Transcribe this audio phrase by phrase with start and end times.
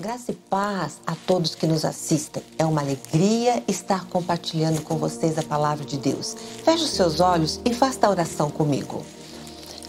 [0.00, 2.42] Graça e paz a todos que nos assistem.
[2.56, 6.34] É uma alegria estar compartilhando com vocês a palavra de Deus.
[6.64, 9.04] Feche os seus olhos e faça a oração comigo.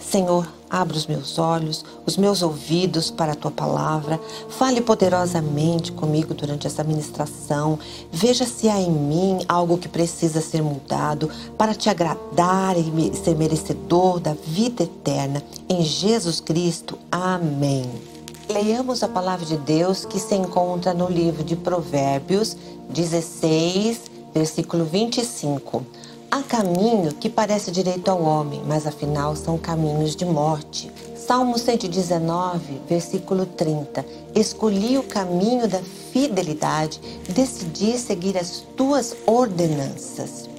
[0.03, 4.19] Senhor, abra os meus olhos, os meus ouvidos para a tua palavra.
[4.49, 7.79] Fale poderosamente comigo durante essa ministração.
[8.11, 13.37] Veja se há em mim algo que precisa ser mudado para te agradar e ser
[13.37, 15.41] merecedor da vida eterna.
[15.69, 16.99] Em Jesus Cristo.
[17.09, 18.10] Amém.
[18.51, 22.57] Leiamos a palavra de Deus que se encontra no livro de Provérbios
[22.89, 24.01] 16,
[24.33, 25.85] versículo 25.
[26.29, 30.91] Há caminho que parece direito ao homem, mas afinal são caminhos de morte.
[31.15, 34.05] Salmo 119, versículo 30.
[34.35, 35.79] Escolhi o caminho da
[36.11, 36.99] fidelidade,
[37.29, 40.49] decidi seguir as tuas ordenanças.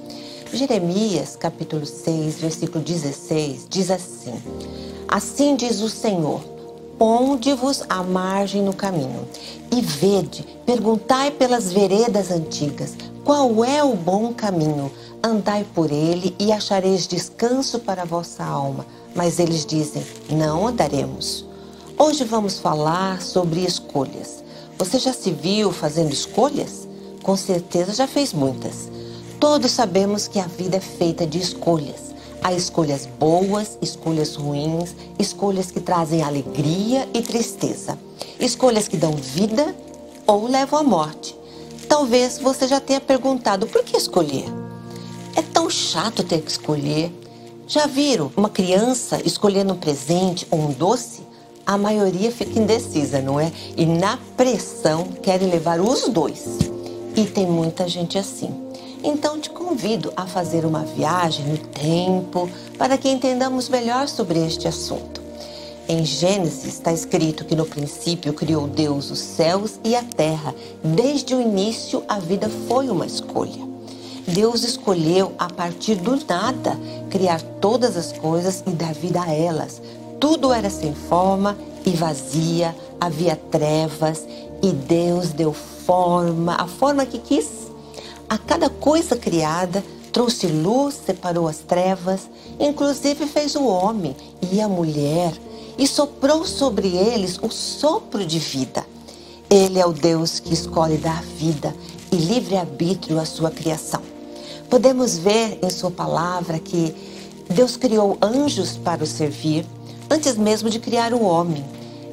[0.51, 4.33] Jeremias, capítulo 6, versículo 16, diz assim:
[5.07, 6.52] Assim diz o Senhor
[7.03, 9.27] ponde-vos à margem no caminho,
[9.69, 14.89] e vede, perguntai pelas veredas antigas, qual é o bom caminho?
[15.21, 18.85] Andai por ele e achareis descanso para a vossa alma.
[19.13, 21.45] Mas eles dizem: Não andaremos.
[21.97, 24.41] Hoje vamos falar sobre escolhas.
[24.77, 26.87] Você já se viu fazendo escolhas?
[27.21, 28.89] Com certeza já fez muitas.
[29.41, 32.02] Todos sabemos que a vida é feita de escolhas.
[32.43, 37.97] Há escolhas boas, escolhas ruins, escolhas que trazem alegria e tristeza,
[38.37, 39.73] escolhas que dão vida
[40.27, 41.33] ou levam à morte.
[41.87, 44.43] Talvez você já tenha perguntado por que escolher?
[45.37, 47.13] É tão chato ter que escolher.
[47.65, 51.21] Já viram uma criança escolhendo um presente ou um doce?
[51.65, 53.53] A maioria fica indecisa, não é?
[53.77, 56.57] E na pressão querem levar os dois.
[57.15, 58.62] E tem muita gente assim.
[59.03, 64.65] Então te convido a fazer uma viagem no tempo para que entendamos melhor sobre este
[64.65, 65.21] assunto.
[65.89, 70.55] Em Gênesis está escrito que no princípio criou Deus os céus e a terra.
[70.81, 73.67] Desde o início a vida foi uma escolha.
[74.25, 79.81] Deus escolheu a partir do nada criar todas as coisas e dar vida a elas.
[80.17, 84.25] Tudo era sem forma e vazia, havia trevas
[84.61, 87.62] e Deus deu forma, a forma que quis
[88.29, 92.29] a cada coisa criada, trouxe luz, separou as trevas,
[92.59, 94.15] inclusive fez o homem
[94.51, 95.33] e a mulher
[95.77, 98.85] e soprou sobre eles o sopro de vida.
[99.49, 101.75] Ele é o Deus que escolhe dar vida
[102.11, 104.01] e livre-arbítrio à sua criação.
[104.69, 106.95] Podemos ver em Sua palavra que
[107.49, 109.65] Deus criou anjos para o servir
[110.09, 111.63] antes mesmo de criar o homem.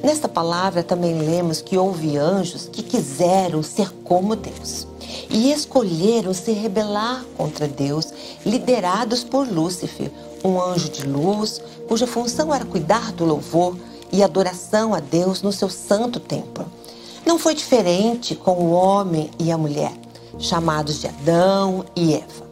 [0.03, 4.87] Nesta palavra também lemos que houve anjos que quiseram ser como Deus
[5.29, 8.07] e escolheram se rebelar contra Deus,
[8.45, 10.11] liderados por Lúcifer,
[10.43, 13.77] um anjo de luz, cuja função era cuidar do louvor
[14.11, 16.65] e adoração a Deus no seu santo templo.
[17.25, 19.93] Não foi diferente com o homem e a mulher,
[20.39, 22.49] chamados de Adão e Eva.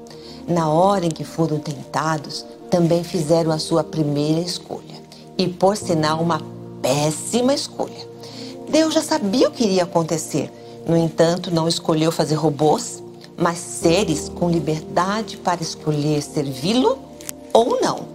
[0.47, 4.99] Na hora em que foram tentados, também fizeram a sua primeira escolha,
[5.37, 6.39] e por sinal, uma
[6.81, 8.07] péssima escolha.
[8.69, 10.51] Deus já sabia o que iria acontecer
[10.89, 13.03] no entanto, não escolheu fazer robôs,
[13.37, 16.97] mas seres com liberdade para escolher servi-lo
[17.53, 18.07] ou não.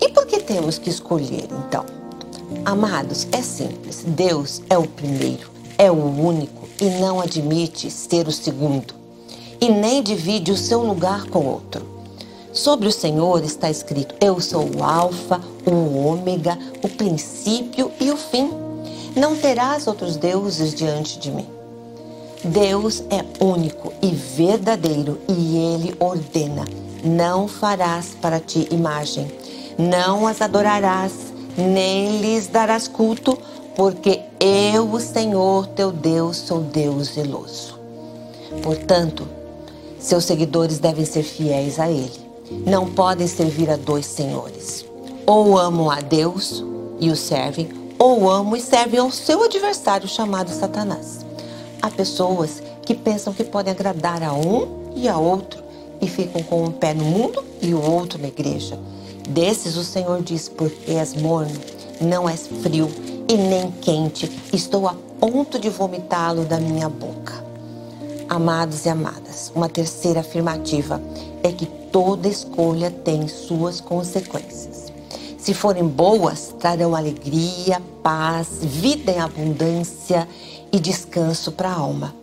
[0.00, 1.84] E por que temos que escolher, então?
[2.64, 4.04] Amados, é simples.
[4.06, 8.94] Deus é o primeiro, é o único e não admite ser o segundo.
[9.60, 11.84] E nem divide o seu lugar com outro.
[12.58, 18.16] Sobre o Senhor está escrito: Eu sou o Alfa, o Ômega, o princípio e o
[18.16, 18.50] fim
[19.14, 21.46] não terás outros deuses diante de mim.
[22.42, 26.66] Deus é único e verdadeiro e ele ordena:
[27.04, 29.30] não farás para ti imagem,
[29.78, 31.12] não as adorarás,
[31.56, 33.38] nem lhes darás culto,
[33.76, 37.78] porque eu, o Senhor teu Deus, sou Deus zeloso.
[38.64, 39.28] Portanto,
[40.00, 42.27] seus seguidores devem ser fiéis a ele.
[42.50, 44.84] Não podem servir a dois senhores.
[45.26, 46.64] Ou amam a Deus
[46.98, 51.24] e o servem, ou amam e servem ao seu adversário chamado Satanás.
[51.82, 55.62] Há pessoas que pensam que podem agradar a um e a outro
[56.00, 58.78] e ficam com um pé no mundo e o outro na igreja.
[59.28, 61.60] Desses o Senhor diz: Porque és morno,
[62.00, 62.88] não és frio
[63.28, 67.44] e nem quente, estou a ponto de vomitá-lo da minha boca.
[68.28, 71.00] Amados e amadas, uma terceira afirmativa
[71.42, 74.92] é que toda escolha tem suas consequências.
[75.38, 80.28] Se forem boas, trarão alegria, paz, vida em abundância
[80.70, 82.14] e descanso para a alma.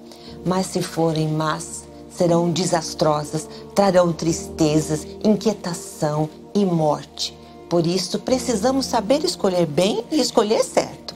[0.45, 1.85] Mas se forem más,
[2.15, 7.35] serão desastrosas, trarão tristezas, inquietação e morte.
[7.69, 11.15] Por isso, precisamos saber escolher bem e escolher certo.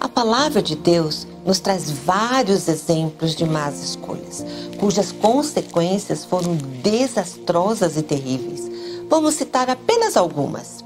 [0.00, 4.44] A palavra de Deus nos traz vários exemplos de más escolhas,
[4.78, 8.68] cujas consequências foram desastrosas e terríveis.
[9.08, 10.84] Vamos citar apenas algumas.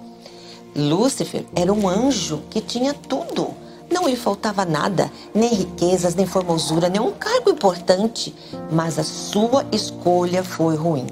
[0.76, 3.48] Lúcifer era um anjo que tinha tudo.
[3.90, 8.32] Não lhe faltava nada, nem riquezas, nem formosura, nem um cargo importante,
[8.70, 11.06] mas a sua escolha foi ruim.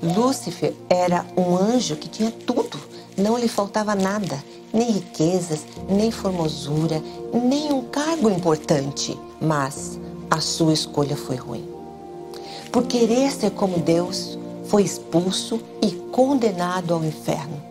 [0.00, 2.78] Lúcifer era um anjo que tinha tudo,
[3.16, 7.00] não lhe faltava nada, nem riquezas, nem formosura,
[7.32, 9.98] nem um cargo importante, mas
[10.28, 11.64] a sua escolha foi ruim.
[12.72, 17.62] Por querer ser como Deus, foi expulso e condenado ao inferno,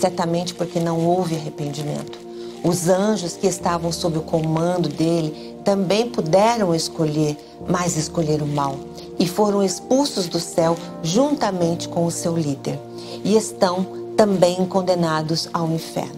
[0.00, 2.18] certamente porque não houve arrependimento.
[2.64, 7.36] Os anjos que estavam sob o comando dele também puderam escolher,
[7.68, 8.76] mas escolheram mal
[9.16, 12.78] e foram expulsos do céu juntamente com o seu líder
[13.22, 16.17] e estão também condenados ao inferno.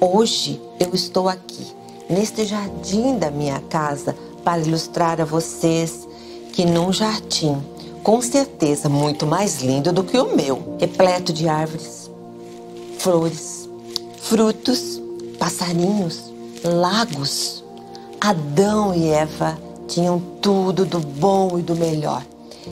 [0.00, 1.66] Hoje eu estou aqui,
[2.08, 4.14] neste jardim da minha casa,
[4.44, 6.06] para ilustrar a vocês
[6.52, 7.62] que num jardim,
[8.02, 12.10] com certeza muito mais lindo do que o meu, repleto de árvores,
[12.98, 13.68] flores,
[14.20, 15.00] frutos,
[15.38, 16.32] passarinhos,
[16.62, 17.64] lagos,
[18.20, 22.24] Adão e Eva tinham tudo do bom e do melhor.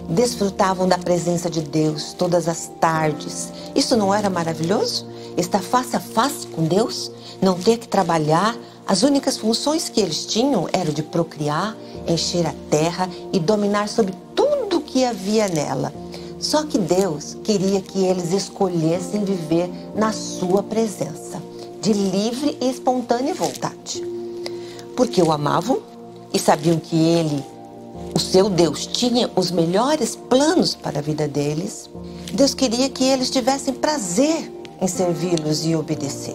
[0.08, 3.52] Desfrutavam da presença de Deus todas as tardes.
[3.74, 5.06] Isso não era maravilhoso?
[5.36, 7.10] Estar face a face com Deus?
[7.42, 8.56] não ter que trabalhar,
[8.86, 11.76] as únicas funções que eles tinham eram de procriar,
[12.06, 15.92] encher a terra e dominar sobre tudo que havia nela.
[16.38, 21.42] Só que Deus queria que eles escolhessem viver na sua presença,
[21.80, 24.04] de livre e espontânea vontade.
[24.96, 25.80] Porque o amavam
[26.32, 27.44] e sabiam que ele,
[28.14, 31.90] o seu Deus, tinha os melhores planos para a vida deles.
[32.32, 36.34] Deus queria que eles tivessem prazer em servi-los e obedecer.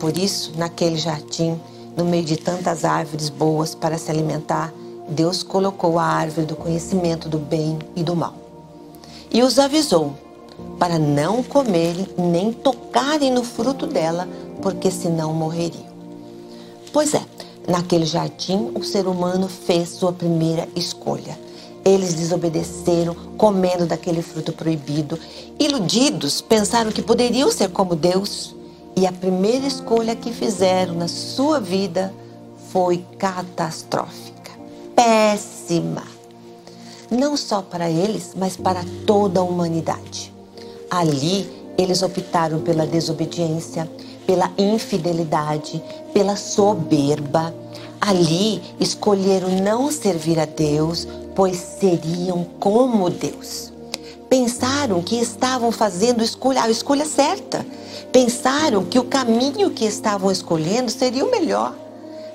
[0.00, 1.58] Por isso, naquele jardim,
[1.96, 4.74] no meio de tantas árvores boas para se alimentar,
[5.08, 8.34] Deus colocou a árvore do conhecimento do bem e do mal.
[9.30, 10.14] E os avisou
[10.76, 14.28] para não comerem nem tocarem no fruto dela,
[14.60, 15.86] porque senão morreriam.
[16.92, 17.22] Pois é,
[17.68, 21.38] naquele jardim o ser humano fez sua primeira escolha.
[21.86, 25.16] Eles desobedeceram, comendo daquele fruto proibido.
[25.56, 28.56] Iludidos, pensaram que poderiam ser como Deus
[28.96, 32.12] e a primeira escolha que fizeram na sua vida
[32.72, 34.50] foi catastrófica,
[34.96, 36.02] péssima.
[37.08, 40.34] Não só para eles, mas para toda a humanidade.
[40.90, 41.48] Ali,
[41.78, 43.88] eles optaram pela desobediência,
[44.26, 45.80] pela infidelidade,
[46.12, 47.54] pela soberba.
[48.00, 51.06] Ali, escolheram não servir a Deus,
[51.36, 53.72] pois seriam como Deus.
[54.28, 57.64] Pensaram que estavam fazendo a escolha certa
[58.16, 61.74] Pensaram que o caminho que estavam escolhendo seria o melhor,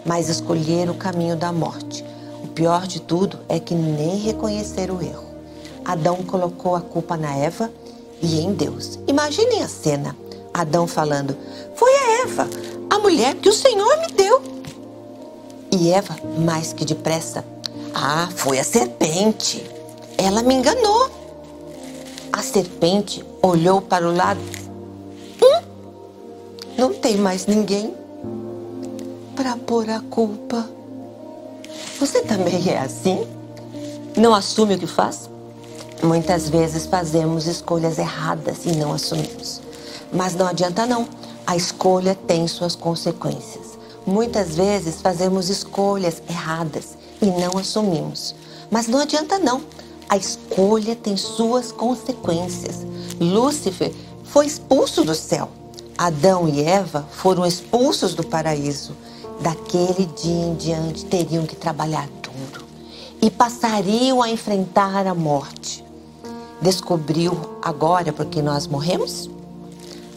[0.05, 2.05] mas escolheram o caminho da morte.
[2.43, 5.25] O pior de tudo é que nem reconheceram o erro.
[5.83, 7.71] Adão colocou a culpa na Eva
[8.21, 8.99] e em Deus.
[9.07, 10.15] Imaginem a cena:
[10.53, 11.35] Adão falando,
[11.73, 12.47] Foi a Eva,
[12.87, 14.39] a mulher que o Senhor me deu.
[15.71, 16.15] E Eva,
[16.45, 17.43] mais que depressa,
[17.93, 19.63] Ah, foi a serpente.
[20.17, 21.09] Ela me enganou.
[22.31, 24.61] A serpente olhou para o lado
[26.81, 27.93] não tem mais ninguém
[29.35, 30.67] para pôr a culpa.
[31.99, 33.27] Você também é assim?
[34.17, 35.29] Não assume o que faz?
[36.01, 39.61] Muitas vezes fazemos escolhas erradas e não assumimos.
[40.11, 41.07] Mas não adianta não.
[41.45, 43.77] A escolha tem suas consequências.
[44.03, 48.35] Muitas vezes fazemos escolhas erradas e não assumimos.
[48.69, 49.61] Mas não adianta não.
[50.09, 52.85] A escolha tem suas consequências.
[53.19, 55.49] Lúcifer foi expulso do céu
[56.01, 58.95] Adão e Eva foram expulsos do paraíso.
[59.39, 62.65] Daquele dia em diante teriam que trabalhar duro
[63.21, 65.85] e passariam a enfrentar a morte.
[66.59, 69.29] Descobriu agora porque nós morremos?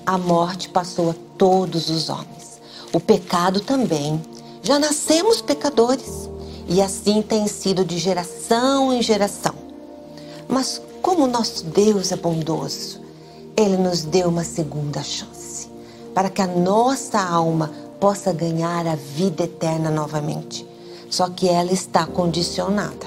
[0.06, 2.62] A morte passou a todos os homens.
[2.90, 4.22] O pecado também.
[4.62, 6.30] Já nascemos pecadores
[6.68, 9.54] e assim tem sido de geração em geração.
[10.48, 13.00] Mas como nosso Deus é bondoso,
[13.56, 15.68] ele nos deu uma segunda chance
[16.14, 20.66] para que a nossa alma possa ganhar a vida eterna novamente.
[21.10, 23.06] Só que ela está condicionada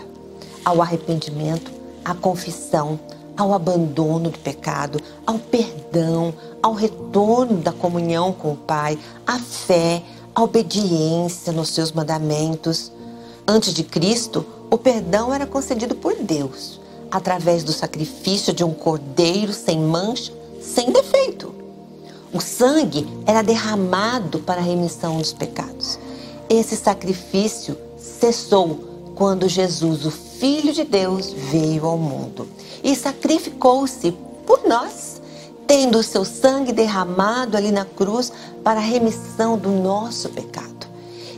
[0.64, 1.72] ao arrependimento,
[2.04, 3.00] à confissão,
[3.38, 10.02] ao abandono do pecado, ao perdão, ao retorno da comunhão com o Pai, à fé,
[10.34, 12.92] à obediência nos seus mandamentos.
[13.50, 19.54] Antes de Cristo, o perdão era concedido por Deus, através do sacrifício de um cordeiro
[19.54, 21.56] sem mancha, sem defeito.
[22.34, 25.98] O sangue era derramado para a remissão dos pecados.
[26.50, 32.50] Esse sacrifício cessou quando Jesus, o Filho de Deus, veio ao mundo
[32.84, 34.12] e sacrificou-se
[34.46, 35.22] por nós,
[35.66, 38.30] tendo o seu sangue derramado ali na cruz
[38.62, 40.77] para a remissão do nosso pecado.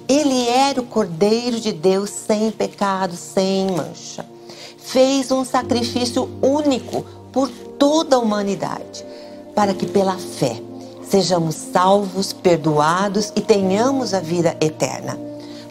[0.10, 4.25] Ele era o Cordeiro de Deus sem pecado, sem mancha.
[4.80, 7.48] Fez um sacrifício único por
[7.78, 9.06] toda a humanidade,
[9.54, 10.60] para que pela fé
[11.08, 15.16] sejamos salvos, perdoados e tenhamos a vida eterna.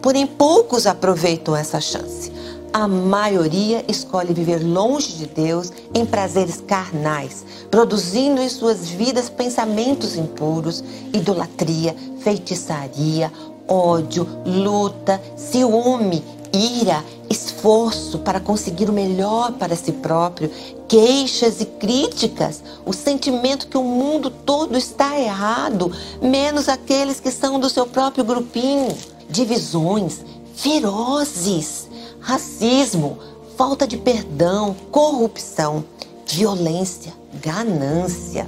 [0.00, 2.30] Porém, poucos aproveitam essa chance.
[2.73, 10.16] A maioria escolhe viver longe de Deus em prazeres carnais, produzindo em suas vidas pensamentos
[10.16, 13.33] impuros, idolatria, feitiçaria,
[13.68, 20.50] ódio, luta, ciúme, ira, esforço para conseguir o melhor para si próprio,
[20.88, 27.60] queixas e críticas, o sentimento que o mundo todo está errado, menos aqueles que são
[27.60, 28.96] do seu próprio grupinho,
[29.28, 30.20] divisões
[30.58, 33.16] ferozes, racismo,
[33.56, 35.84] falta de perdão, corrupção,
[36.26, 38.44] violência, ganância.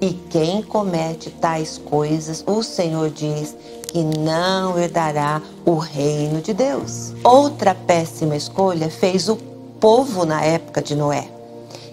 [0.00, 3.56] E quem comete tais coisas, o Senhor diz,
[3.90, 7.12] que não herdará o reino de Deus.
[7.24, 9.36] Outra péssima escolha fez o
[9.80, 11.28] povo na época de Noé.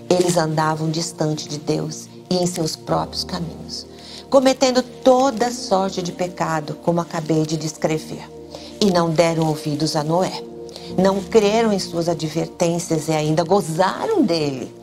[0.07, 3.87] Eles andavam distante de Deus e em seus próprios caminhos,
[4.29, 8.29] cometendo toda sorte de pecado, como acabei de descrever,
[8.79, 10.43] e não deram ouvidos a Noé.
[10.97, 14.73] Não creram em suas advertências e ainda gozaram dele.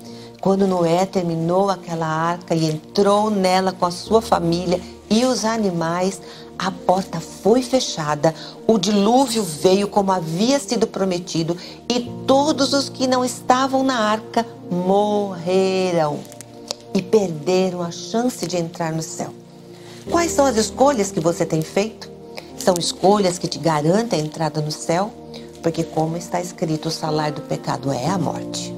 [0.40, 6.20] Quando Noé terminou aquela arca e entrou nela com a sua família e os animais,
[6.58, 8.34] a porta foi fechada,
[8.66, 11.56] o dilúvio veio como havia sido prometido,
[11.88, 16.20] e todos os que não estavam na arca morreram
[16.94, 19.34] e perderam a chance de entrar no céu.
[20.10, 22.10] Quais são as escolhas que você tem feito?
[22.56, 25.10] São escolhas que te garantem a entrada no céu?
[25.62, 28.74] Porque, como está escrito, o salário do pecado é a morte.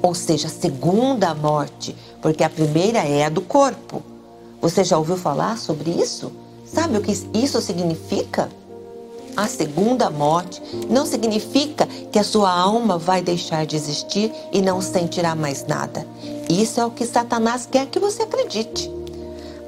[0.00, 4.02] Ou seja, a segunda morte, porque a primeira é a do corpo.
[4.60, 6.32] Você já ouviu falar sobre isso?
[6.72, 8.48] Sabe o que isso significa?
[9.36, 14.80] A segunda morte não significa que a sua alma vai deixar de existir e não
[14.80, 16.06] sentirá mais nada.
[16.48, 18.99] Isso é o que Satanás quer que você acredite.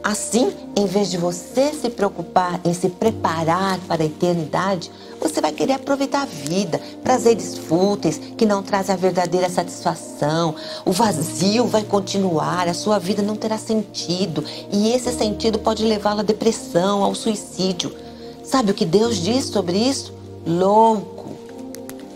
[0.02, 4.90] Assim, em vez de você se preocupar em se preparar para a eternidade,
[5.21, 10.56] você vai querer aproveitar a vida, prazeres fúteis que não trazem a verdadeira satisfação.
[10.85, 16.23] O vazio vai continuar, a sua vida não terá sentido e esse sentido pode levá-la
[16.23, 17.94] à depressão, ao suicídio.
[18.42, 20.12] Sabe o que Deus diz sobre isso?
[20.44, 21.30] Louco.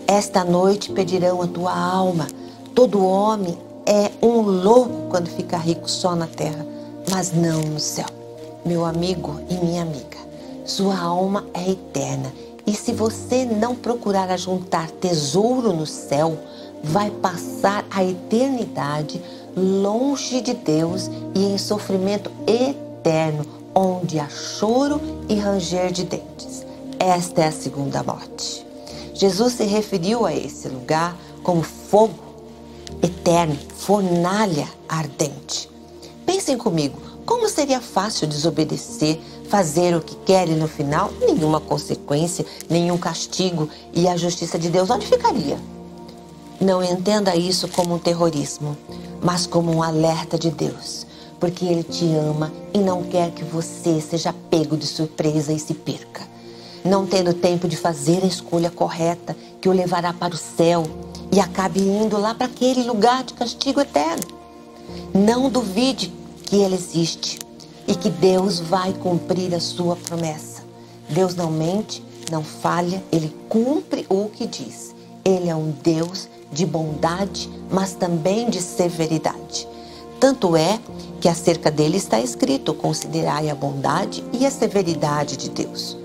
[0.09, 2.27] Esta noite pedirão a tua alma.
[2.75, 6.67] Todo homem é um louco quando fica rico só na terra,
[7.11, 8.07] mas não no céu.
[8.65, 10.19] Meu amigo e minha amiga,
[10.65, 12.33] sua alma é eterna
[12.67, 16.37] e se você não procurar ajuntar tesouro no céu,
[16.83, 19.23] vai passar a eternidade
[19.57, 26.67] longe de Deus e em sofrimento eterno, onde há choro e ranger de dentes.
[26.99, 28.67] Esta é a segunda morte.
[29.15, 32.19] Jesus se referiu a esse lugar como fogo
[33.01, 35.71] eterno, fornalha ardente.
[36.47, 42.47] Pensem comigo, como seria fácil desobedecer, fazer o que quer e no final nenhuma consequência,
[42.71, 45.59] nenhum castigo e a justiça de Deus onde ficaria?
[46.61, 48.79] Não entenda isso como um terrorismo,
[49.21, 51.05] mas como um alerta de Deus,
[51.41, 55.75] porque Ele te ama e não quer que você seja pego de surpresa e se
[55.75, 56.23] perca.
[56.85, 60.85] Não tendo tempo de fazer a escolha correta que o levará para o céu
[61.33, 64.23] e acabe indo lá para aquele lugar de castigo eterno.
[65.13, 66.15] Não duvide
[66.47, 67.39] que Ele existe
[67.87, 70.65] e que Deus vai cumprir a sua promessa.
[71.09, 74.95] Deus não mente, não falha, Ele cumpre o que diz.
[75.25, 79.69] Ele é um Deus de bondade, mas também de severidade.
[80.19, 80.81] Tanto é
[81.21, 85.97] que acerca dele está escrito: considerai a bondade e a severidade de Deus.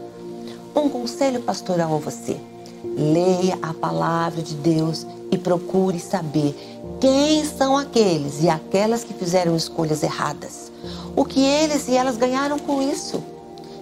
[0.75, 2.37] Um conselho pastoral a você:
[2.83, 6.55] leia a palavra de Deus e procure saber
[6.99, 10.71] quem são aqueles e aquelas que fizeram escolhas erradas?
[11.15, 13.23] O que eles e elas ganharam com isso?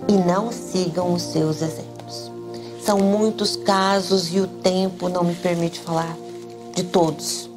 [0.07, 2.31] E não sigam os seus exemplos.
[2.81, 6.15] São muitos casos e o tempo não me permite falar
[6.73, 7.49] de todos.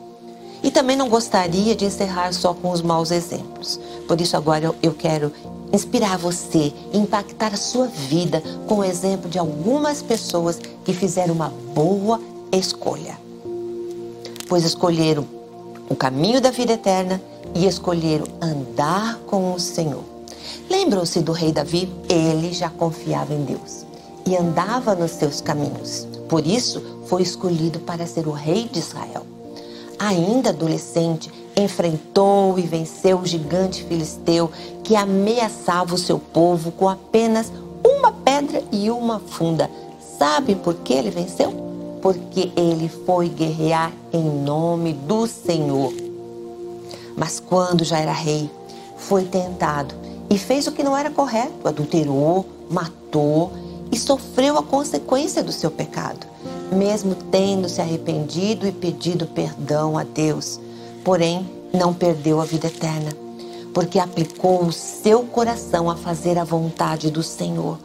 [0.62, 3.78] E também não gostaria de encerrar só com os maus exemplos.
[4.06, 5.32] Por isso, agora eu, quero
[5.72, 11.48] inspirar você, impactar a sua vida com o exemplo de algumas pessoas que fizeram uma
[11.74, 12.20] boa
[12.52, 13.18] escolha.
[14.48, 15.26] Pois escolheram
[15.88, 17.20] o caminho da vida eterna
[17.54, 20.04] e escolheram andar com o Senhor.
[20.68, 21.90] Lembram-se do rei Davi?
[22.08, 23.84] Ele já confiava em Deus
[24.26, 26.06] e andava nos seus caminhos.
[26.28, 29.26] por isso foi escolhido para ser o rei de Israel.
[29.98, 34.50] Ainda adolescente, enfrentou e venceu o gigante filisteu
[34.82, 37.52] que ameaçava o seu povo com apenas
[37.84, 39.70] uma pedra e uma funda.
[40.18, 41.52] Sabe por que ele venceu?
[42.00, 45.92] Porque ele foi guerrear em nome do Senhor.
[47.16, 48.50] Mas quando já era rei,
[48.96, 49.94] foi tentado
[50.30, 53.52] e fez o que não era correto, adulterou, matou
[53.90, 56.26] e sofreu a consequência do seu pecado,
[56.72, 60.58] mesmo tendo se arrependido e pedido perdão a Deus.
[61.04, 63.10] Porém, não perdeu a vida eterna,
[63.74, 67.78] porque aplicou o seu coração a fazer a vontade do Senhor,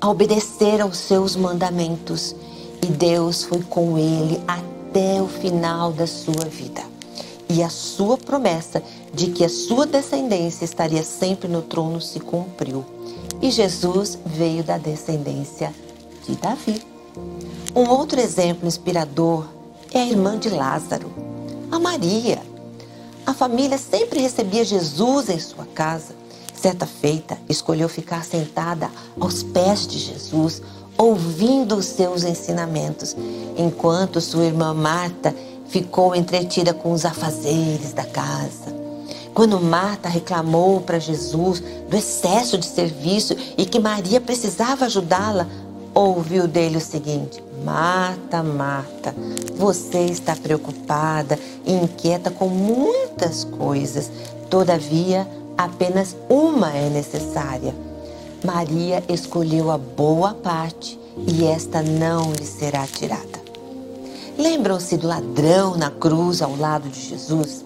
[0.00, 2.34] a obedecer aos seus mandamentos,
[2.82, 6.82] e Deus foi com ele até o final da sua vida.
[7.48, 12.84] E a sua promessa de que a sua descendência estaria sempre no trono se cumpriu.
[13.40, 15.72] E Jesus veio da descendência
[16.26, 16.82] de Davi.
[17.76, 19.46] Um outro exemplo inspirador
[19.92, 21.12] é a irmã de Lázaro,
[21.70, 22.53] a Maria.
[23.26, 26.14] A família sempre recebia Jesus em sua casa.
[26.54, 30.62] Certa feita, escolheu ficar sentada aos pés de Jesus,
[30.96, 33.16] ouvindo os seus ensinamentos,
[33.56, 35.34] enquanto sua irmã Marta
[35.68, 38.74] ficou entretida com os afazeres da casa.
[39.34, 45.48] Quando Marta reclamou para Jesus do excesso de serviço e que Maria precisava ajudá-la,
[45.94, 49.14] ouviu dele o seguinte: Marta, Marta,
[49.56, 54.10] você está preocupada e inquieta com muitas coisas,
[54.50, 57.74] todavia, apenas uma é necessária.
[58.44, 63.42] Maria escolheu a boa parte e esta não lhe será tirada.
[64.36, 67.64] Lembram-se do ladrão na cruz ao lado de Jesus?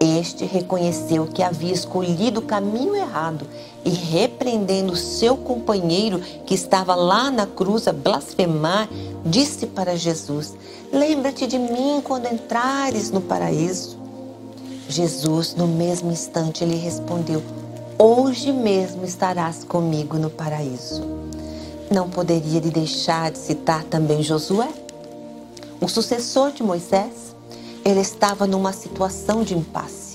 [0.00, 3.46] Este reconheceu que havia escolhido o caminho errado
[3.84, 8.88] e, repreendendo seu companheiro que estava lá na cruz a blasfemar,
[9.24, 10.54] disse para Jesus:
[10.92, 13.98] Lembra-te de mim quando entrares no paraíso.
[14.88, 17.42] Jesus, no mesmo instante, lhe respondeu:
[17.98, 21.02] Hoje mesmo estarás comigo no paraíso.
[21.90, 24.68] Não poderia lhe deixar de citar também Josué,
[25.80, 27.34] o sucessor de Moisés
[27.84, 30.07] ele estava numa situação de impasse.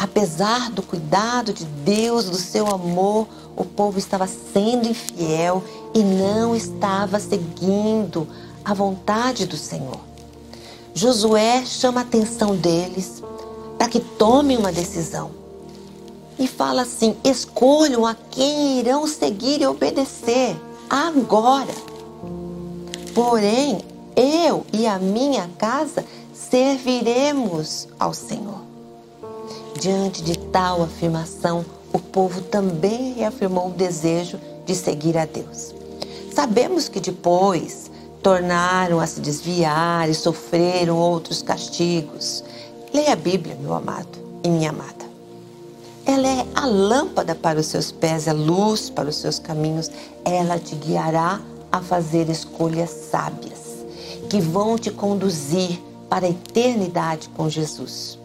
[0.00, 6.56] Apesar do cuidado de Deus, do seu amor, o povo estava sendo infiel e não
[6.56, 8.26] estava seguindo
[8.64, 10.00] a vontade do Senhor.
[10.94, 13.22] Josué chama a atenção deles
[13.76, 15.32] para que tomem uma decisão.
[16.38, 20.56] E fala assim: escolham a quem irão seguir e obedecer
[20.88, 21.74] agora.
[23.14, 23.84] Porém,
[24.16, 28.69] eu e a minha casa serviremos ao Senhor.
[29.78, 35.74] Diante de tal afirmação, o povo também reafirmou o desejo de seguir a Deus.
[36.34, 37.90] Sabemos que depois
[38.22, 42.44] tornaram a se desviar e sofreram outros castigos.
[42.92, 45.08] Leia a Bíblia, meu amado e minha amada.
[46.04, 49.90] Ela é a lâmpada para os seus pés, a luz para os seus caminhos.
[50.24, 53.60] Ela te guiará a fazer escolhas sábias
[54.28, 58.19] que vão te conduzir para a eternidade com Jesus.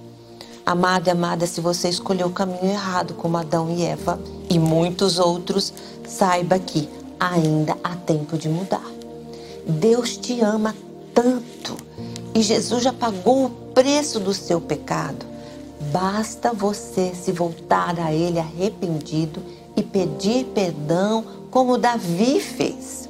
[0.65, 5.19] Amado e amada, se você escolheu o caminho errado, como Adão e Eva e muitos
[5.19, 5.71] outros,
[6.07, 8.91] saiba que ainda há tempo de mudar.
[9.67, 10.75] Deus te ama
[11.13, 11.77] tanto
[12.33, 15.23] e Jesus já pagou o preço do seu pecado.
[15.91, 19.43] Basta você se voltar a Ele arrependido
[19.75, 23.07] e pedir perdão, como Davi fez.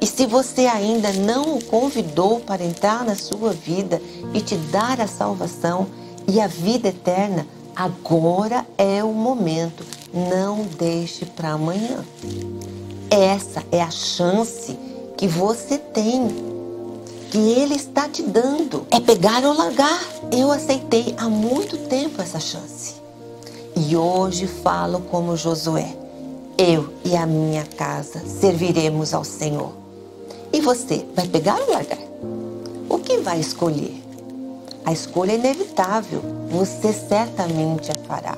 [0.00, 4.02] E se você ainda não o convidou para entrar na sua vida
[4.34, 5.86] e te dar a salvação
[6.28, 9.84] e a vida eterna, agora é o momento.
[10.12, 12.04] Não deixe para amanhã.
[13.10, 14.76] Essa é a chance
[15.16, 16.28] que você tem,
[17.30, 18.86] que Ele está te dando.
[18.90, 20.00] É pegar ou largar.
[20.32, 22.94] Eu aceitei há muito tempo essa chance.
[23.76, 25.96] E hoje falo como Josué.
[26.58, 29.72] Eu e a minha casa serviremos ao Senhor.
[30.52, 31.98] E você vai pegar ou largar?
[32.88, 34.02] O que vai escolher?
[34.84, 38.36] A escolha é inevitável, você certamente a fará.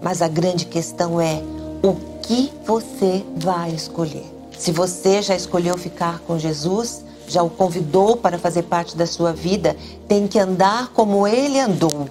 [0.00, 1.42] Mas a grande questão é
[1.82, 4.24] o que você vai escolher.
[4.58, 9.32] Se você já escolheu ficar com Jesus, já o convidou para fazer parte da sua
[9.32, 9.76] vida,
[10.08, 12.08] tem que andar como ele andou.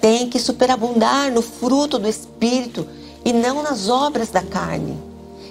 [0.00, 2.86] Tem que superabundar no fruto do Espírito
[3.24, 4.98] e não nas obras da carne.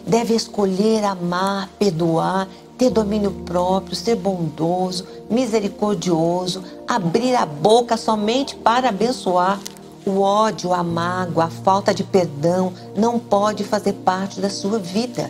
[0.06, 2.48] Deve escolher amar, perdoar,
[2.78, 9.60] ter domínio próprio, ser bondoso, misericordioso, abrir a boca somente para abençoar.
[10.06, 15.30] O ódio, a mágoa, a falta de perdão não pode fazer parte da sua vida.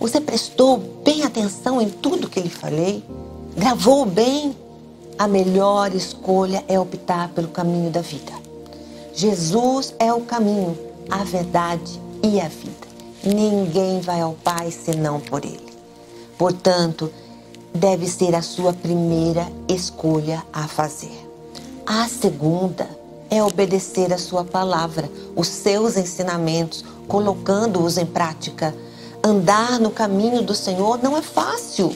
[0.00, 3.04] Você prestou bem atenção em tudo que lhe falei?
[3.56, 4.56] Gravou bem?
[5.18, 8.32] A melhor escolha é optar pelo caminho da vida.
[9.14, 10.76] Jesus é o caminho,
[11.08, 12.86] a verdade e a vida.
[13.24, 15.65] Ninguém vai ao Pai senão por Ele.
[16.38, 17.10] Portanto,
[17.74, 21.26] deve ser a sua primeira escolha a fazer.
[21.86, 22.88] A segunda
[23.30, 28.74] é obedecer a sua palavra, os seus ensinamentos, colocando-os em prática.
[29.22, 31.94] Andar no caminho do Senhor não é fácil.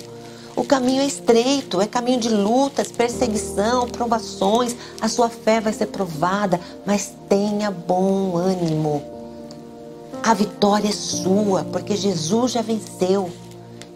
[0.57, 4.74] O caminho é estreito, é caminho de lutas, perseguição, provações.
[5.00, 9.03] A sua fé vai ser provada, mas tenha bom ânimo.
[10.22, 13.31] A vitória é sua, porque Jesus já venceu.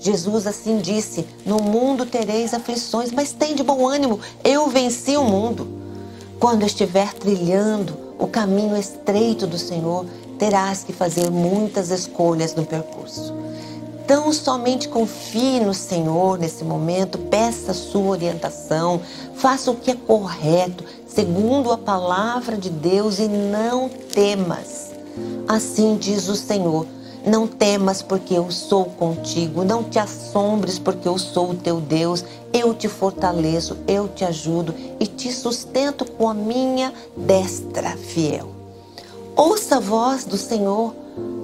[0.04, 5.24] Jesus assim disse: No mundo tereis aflições, mas tem de bom ânimo, eu venci o
[5.24, 5.66] mundo.
[6.38, 10.04] Quando estiver trilhando o caminho estreito do Senhor,
[10.38, 13.32] terás que fazer muitas escolhas no percurso.
[14.06, 19.00] Tão somente confie no Senhor nesse momento, peça sua orientação,
[19.34, 24.90] faça o que é correto, segundo a palavra de Deus e não temas.
[25.48, 26.86] Assim diz o Senhor:
[27.26, 29.64] não temas, porque eu sou contigo.
[29.64, 32.24] Não te assombres, porque eu sou o teu Deus.
[32.52, 38.50] Eu te fortaleço, eu te ajudo e te sustento com a minha destra fiel.
[39.36, 40.94] Ouça a voz do Senhor,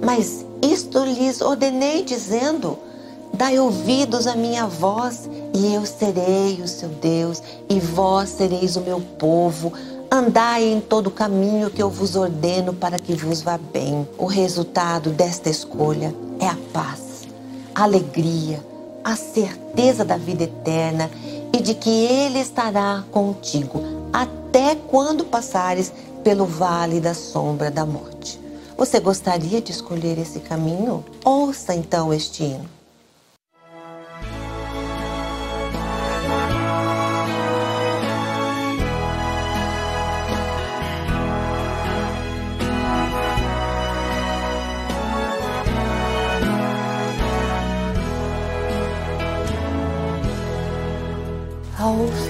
[0.01, 2.77] mas isto lhes ordenei, dizendo:
[3.33, 8.81] Dai ouvidos à minha voz, e eu serei o seu Deus, e vós sereis o
[8.81, 9.73] meu povo.
[10.13, 14.05] Andai em todo o caminho que eu vos ordeno para que vos vá bem.
[14.17, 17.21] O resultado desta escolha é a paz,
[17.73, 18.59] a alegria,
[19.05, 21.09] a certeza da vida eterna
[21.53, 25.93] e de que Ele estará contigo até quando passares
[26.25, 28.37] pelo vale da sombra da morte.
[28.75, 31.05] Você gostaria de escolher esse caminho?
[31.23, 32.80] Ouça então este hino.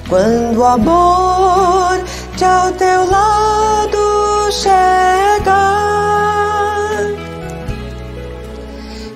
[0.09, 2.03] quando o amor
[2.35, 5.65] de ao teu lado chega,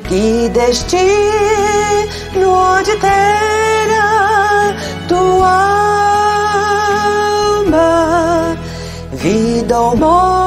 [0.07, 0.99] que destino
[2.47, 4.75] onde terá
[5.07, 5.49] tua
[7.65, 8.55] alma,
[9.13, 10.38] vida ou morte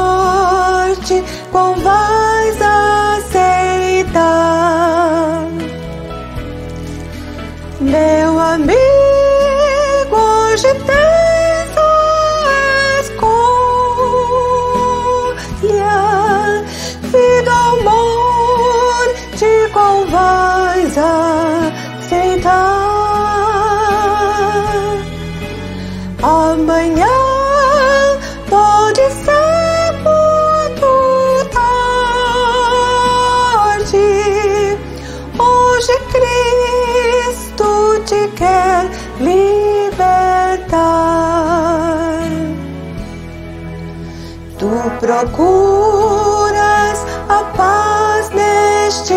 [45.22, 49.14] procuras a paz neste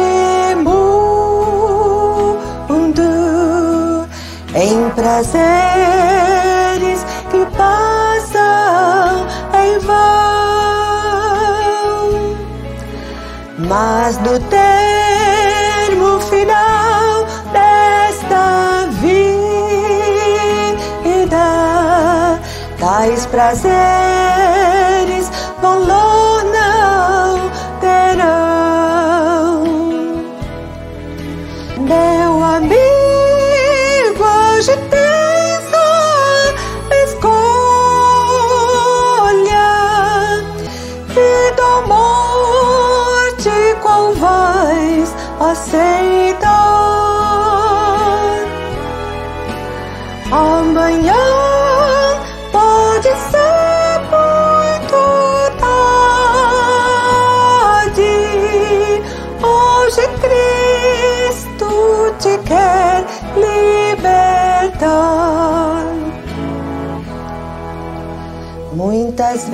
[0.58, 0.78] mundo
[4.54, 5.44] em prazeres
[7.32, 9.26] que passam
[9.64, 9.96] em vão,
[13.68, 19.50] mas no termo final desta vida
[22.80, 24.05] tais prazeres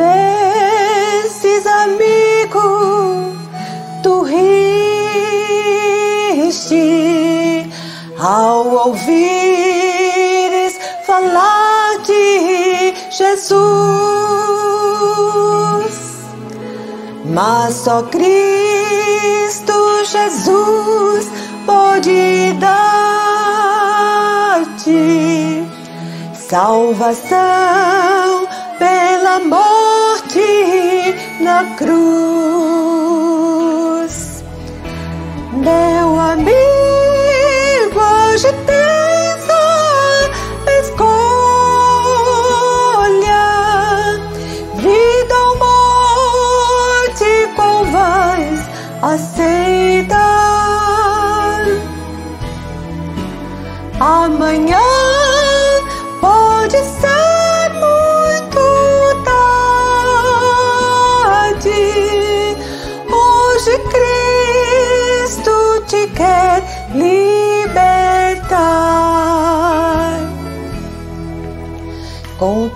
[0.01, 2.67] Vezes, amigo,
[4.01, 4.89] tu riste
[8.19, 10.73] ao ouvires
[11.05, 13.61] falar de Jesus.
[17.33, 21.31] mas só Cristo Jesus
[21.65, 22.81] pode dar-te
[26.33, 27.31] salvação
[28.77, 29.70] pela morte
[31.39, 31.91] na cruz.
[35.53, 36.00] Meu amigo,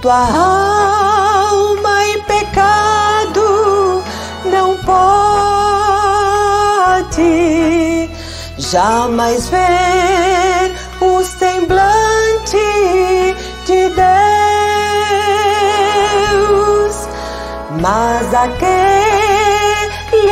[0.06, 0.22] tua
[1.50, 4.04] alma em pecado
[4.46, 6.06] não pode
[8.60, 12.56] jamais ver o semblante
[13.66, 14.06] de Deus,
[17.82, 18.76] mas aquele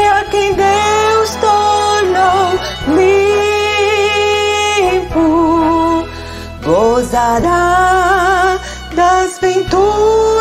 [0.07, 2.59] a quem Deus tornou
[4.93, 5.17] limpo
[6.63, 7.83] gozará
[9.53, 10.33] Juventud.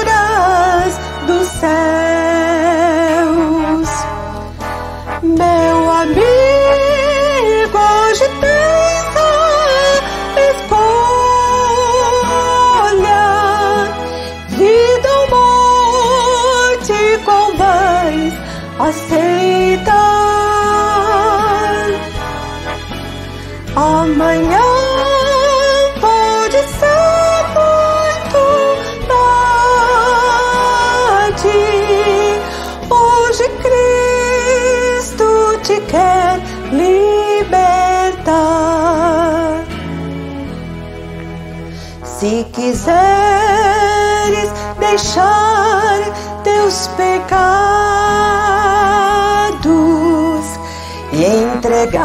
[45.12, 46.00] Deixar
[46.42, 47.22] teus pecados
[51.12, 51.96] entregar-te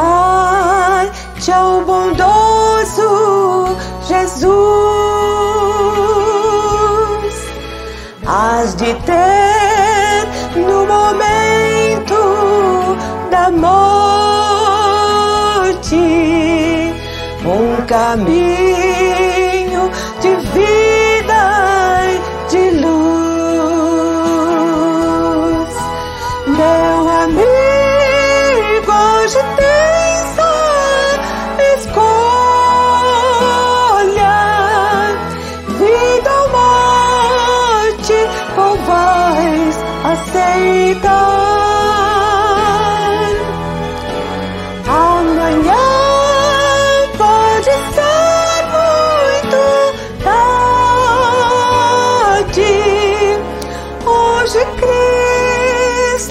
[1.51, 4.47] ao bondoso Jesus,
[8.25, 12.15] has de ter no momento
[13.31, 14.35] da morte
[17.45, 18.66] um caminho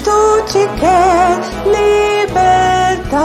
[0.07, 3.17] Cristo te quer libertar.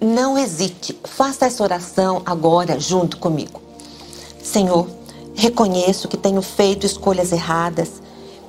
[0.00, 3.60] Não hesite, faça essa oração agora junto comigo.
[4.42, 4.88] Senhor,
[5.36, 8.02] reconheço que tenho feito escolhas erradas,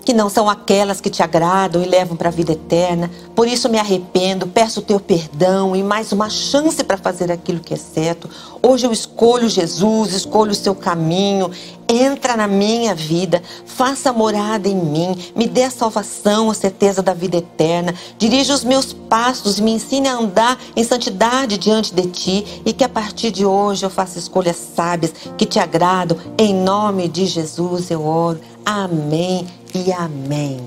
[0.03, 3.09] que não são aquelas que te agradam e levam para a vida eterna.
[3.35, 7.59] Por isso me arrependo, peço o teu perdão e mais uma chance para fazer aquilo
[7.59, 8.29] que é certo.
[8.61, 11.51] Hoje eu escolho Jesus, escolho o seu caminho.
[11.91, 17.15] Entra na minha vida, faça morada em mim, me dê a salvação, a certeza da
[17.15, 17.95] vida eterna.
[18.15, 22.83] Dirija os meus passos, me ensine a andar em santidade diante de ti e que
[22.83, 26.15] a partir de hoje eu faça escolhas sábias que te agradam.
[26.37, 28.39] Em nome de Jesus eu oro.
[28.63, 30.59] Amém e amém.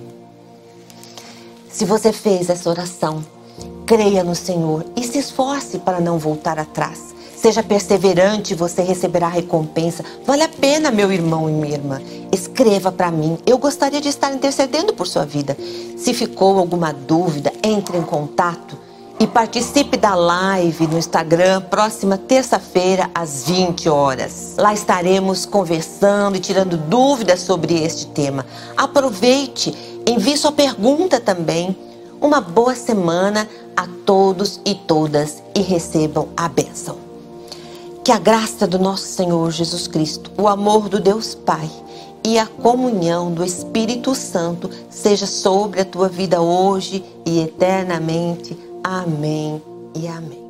[1.70, 3.24] Se você fez essa oração,
[3.86, 7.12] creia no Senhor e se esforce para não voltar atrás.
[7.36, 10.04] Seja perseverante, você receberá recompensa.
[10.24, 12.00] Vale a pena, meu irmão e minha irmã.
[12.30, 13.36] Escreva para mim.
[13.44, 15.56] Eu gostaria de estar intercedendo por sua vida.
[15.96, 18.78] Se ficou alguma dúvida, entre em contato
[19.22, 24.56] e participe da live no Instagram próxima terça-feira às 20 horas.
[24.58, 28.44] Lá estaremos conversando e tirando dúvidas sobre este tema.
[28.76, 29.72] Aproveite,
[30.08, 31.76] envie sua pergunta também.
[32.20, 36.96] Uma boa semana a todos e todas e recebam a bênção.
[38.02, 41.70] Que a graça do nosso Senhor Jesus Cristo, o amor do Deus Pai
[42.24, 48.71] e a comunhão do Espírito Santo seja sobre a tua vida hoje e eternamente.
[48.84, 49.62] Amém
[49.94, 50.42] e amém.